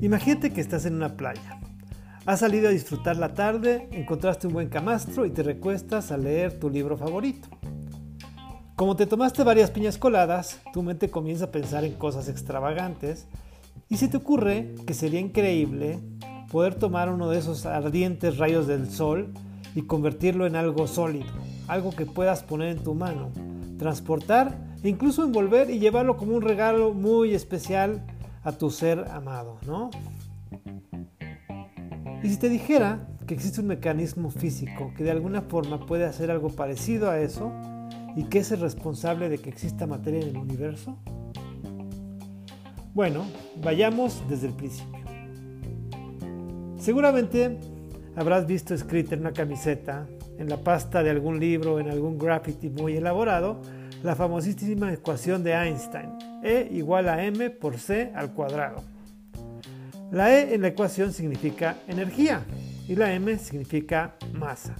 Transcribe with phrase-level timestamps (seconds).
[0.00, 1.58] Imagínate que estás en una playa.
[2.24, 6.60] Has salido a disfrutar la tarde, encontraste un buen camastro y te recuestas a leer
[6.60, 7.48] tu libro favorito.
[8.76, 13.26] Como te tomaste varias piñas coladas, tu mente comienza a pensar en cosas extravagantes
[13.88, 15.98] y se te ocurre que sería increíble
[16.48, 19.32] poder tomar uno de esos ardientes rayos del sol
[19.74, 21.26] y convertirlo en algo sólido,
[21.66, 23.32] algo que puedas poner en tu mano,
[23.78, 28.00] transportar e incluso envolver y llevarlo como un regalo muy especial
[28.42, 29.90] a tu ser amado, ¿no?
[32.22, 36.30] Y si te dijera que existe un mecanismo físico que de alguna forma puede hacer
[36.30, 37.52] algo parecido a eso
[38.16, 40.96] y que es el responsable de que exista materia en el universo?
[42.94, 43.24] Bueno,
[43.62, 44.98] vayamos desde el principio.
[46.78, 47.58] Seguramente
[48.16, 52.68] habrás visto escrita en una camiseta, en la pasta de algún libro, en algún graffiti
[52.68, 53.60] muy elaborado,
[54.02, 56.10] la famosísima ecuación de Einstein,
[56.42, 58.82] E igual a m por c al cuadrado.
[60.10, 62.42] La E en la ecuación significa energía
[62.88, 64.74] y la m significa masa.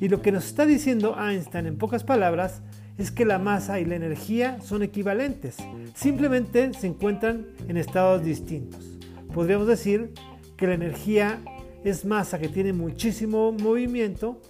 [0.00, 2.60] Y lo que nos está diciendo Einstein en pocas palabras
[2.98, 5.56] es que la masa y la energía son equivalentes,
[5.94, 8.98] simplemente se encuentran en estados distintos.
[9.32, 10.12] Podríamos decir
[10.58, 11.40] que la energía
[11.82, 14.40] es masa que tiene muchísimo movimiento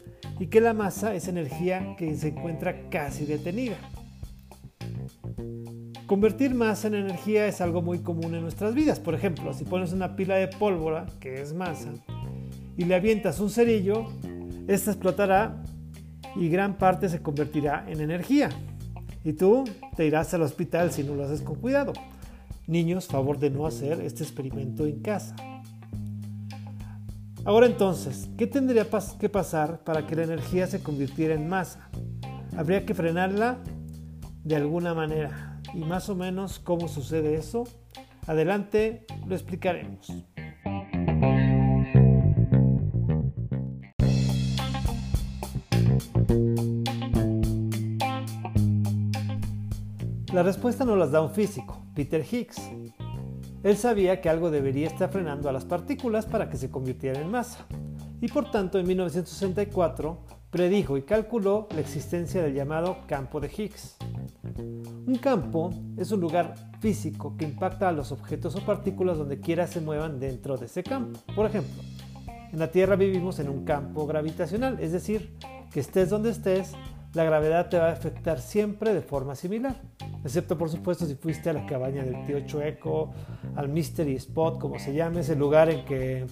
[0.40, 3.76] y que la masa es energía que se encuentra casi detenida.
[6.10, 8.98] Convertir masa en energía es algo muy común en nuestras vidas.
[8.98, 11.90] Por ejemplo, si pones una pila de pólvora, que es masa,
[12.76, 14.08] y le avientas un cerillo,
[14.66, 15.62] esta explotará
[16.34, 18.48] y gran parte se convertirá en energía.
[19.22, 19.62] Y tú
[19.94, 21.92] te irás al hospital si no lo haces con cuidado.
[22.66, 25.36] Niños, favor de no hacer este experimento en casa.
[27.44, 28.84] Ahora entonces, ¿qué tendría
[29.20, 31.88] que pasar para que la energía se convirtiera en masa?
[32.56, 33.58] Habría que frenarla
[34.42, 37.64] de alguna manera y más o menos cómo sucede eso,
[38.26, 40.12] adelante lo explicaremos.
[50.32, 52.70] La respuesta no las da un físico, Peter Higgs.
[53.64, 57.30] Él sabía que algo debería estar frenando a las partículas para que se convirtieran en
[57.30, 57.66] masa,
[58.20, 60.18] y por tanto en 1964
[60.50, 63.96] predijo y calculó la existencia del llamado campo de Higgs.
[65.10, 69.66] Un campo es un lugar físico que impacta a los objetos o partículas donde quiera
[69.66, 71.18] se muevan dentro de ese campo.
[71.34, 71.82] Por ejemplo,
[72.52, 75.36] en la Tierra vivimos en un campo gravitacional, es decir,
[75.72, 76.74] que estés donde estés,
[77.12, 79.82] la gravedad te va a afectar siempre de forma similar.
[80.22, 83.12] Excepto por supuesto si fuiste a la cabaña del tío Chueco,
[83.56, 86.24] al Mystery Spot, como se llame, ese lugar en que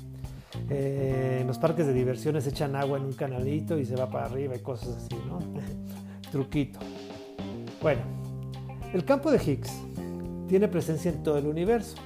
[0.70, 4.26] eh, en los parques de diversiones echan agua en un canalito y se va para
[4.26, 5.40] arriba y cosas así, ¿no?
[6.30, 6.78] Truquito.
[7.82, 8.27] Bueno,
[8.92, 9.70] el campo de Higgs
[10.48, 11.96] tiene presencia en todo el universo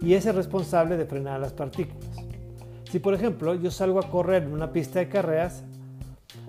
[0.00, 2.10] y es el responsable de frenar las partículas.
[2.90, 5.64] Si por ejemplo yo salgo a correr en una pista de carreras,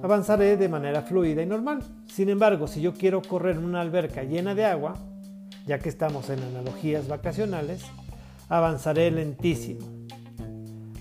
[0.04, 1.80] avanzaré de manera fluida y normal.
[2.08, 4.96] Sin embargo, si yo quiero correr en una alberca llena de agua,
[5.66, 7.86] ya que estamos en analogías vacacionales,
[8.50, 9.86] avanzaré lentísimo.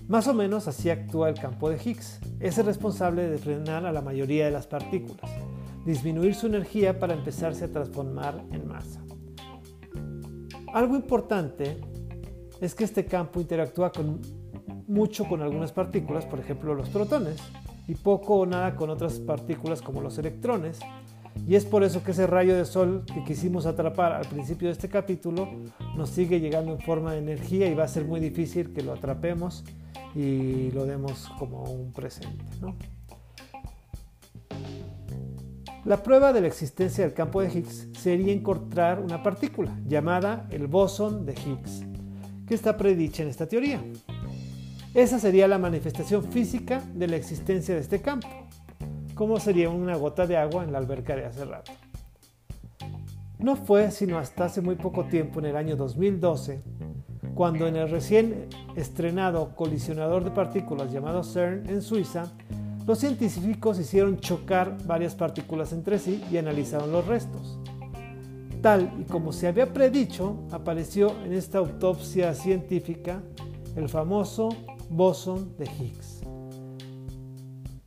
[0.06, 2.20] Más o menos así actúa el campo de Higgs.
[2.38, 5.30] Es el responsable de frenar a la mayoría de las partículas
[5.86, 9.02] disminuir su energía para empezarse a transformar en masa.
[10.74, 11.78] Algo importante
[12.60, 14.20] es que este campo interactúa con,
[14.88, 17.36] mucho con algunas partículas, por ejemplo los protones,
[17.86, 20.80] y poco o nada con otras partículas como los electrones,
[21.46, 24.72] y es por eso que ese rayo de sol que quisimos atrapar al principio de
[24.72, 25.48] este capítulo
[25.96, 28.92] nos sigue llegando en forma de energía y va a ser muy difícil que lo
[28.92, 29.64] atrapemos
[30.16, 32.44] y lo demos como un presente.
[35.86, 40.66] La prueba de la existencia del campo de Higgs sería encontrar una partícula llamada el
[40.66, 41.84] bosón de Higgs,
[42.44, 43.80] que está predicha en esta teoría.
[44.94, 48.26] Esa sería la manifestación física de la existencia de este campo,
[49.14, 51.70] como sería una gota de agua en la alberca de hace rato.
[53.38, 56.62] No fue sino hasta hace muy poco tiempo, en el año 2012,
[57.36, 62.32] cuando en el recién estrenado colisionador de partículas llamado CERN en Suiza,
[62.86, 67.58] los científicos hicieron chocar varias partículas entre sí y analizaron los restos.
[68.62, 73.22] Tal y como se había predicho, apareció en esta autopsia científica
[73.74, 74.50] el famoso
[74.88, 76.20] bosón de Higgs.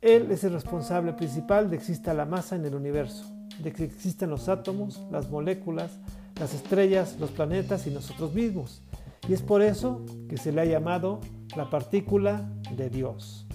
[0.02, 3.24] Él es el responsable principal de que exista la masa en el universo,
[3.62, 5.98] de que existan los átomos, las moléculas,
[6.38, 8.82] las estrellas, los planetas y nosotros mismos.
[9.28, 11.20] Y es por eso que se le ha llamado
[11.56, 13.46] la partícula de Dios.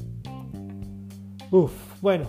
[1.51, 1.71] Uf,
[2.01, 2.25] bueno,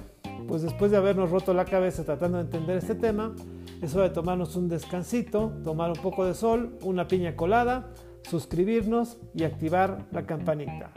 [0.46, 3.34] pues después de habernos roto la cabeza tratando de entender este tema,
[3.80, 7.92] es hora de tomarnos un descansito, tomar un poco de sol, una piña colada,
[8.22, 10.92] suscribirnos y activar la campanita.